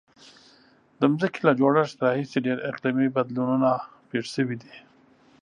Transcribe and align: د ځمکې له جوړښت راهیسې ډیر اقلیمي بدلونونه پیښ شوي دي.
د 0.99 1.01
ځمکې 1.15 1.41
له 1.47 1.51
جوړښت 1.59 1.95
راهیسې 2.05 2.39
ډیر 2.45 2.57
اقلیمي 2.69 3.07
بدلونونه 3.15 3.69
پیښ 4.09 4.25
شوي 4.35 4.55
دي. 4.63 4.75